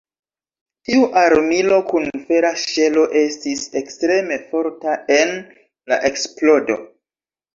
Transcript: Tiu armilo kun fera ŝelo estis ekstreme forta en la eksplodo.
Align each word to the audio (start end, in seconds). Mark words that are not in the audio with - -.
Tiu 0.87 1.01
armilo 1.23 1.75
kun 1.89 2.07
fera 2.29 2.49
ŝelo 2.61 3.03
estis 3.21 3.61
ekstreme 3.81 4.39
forta 4.53 4.97
en 5.17 5.35
la 5.93 6.01
eksplodo. 6.11 6.79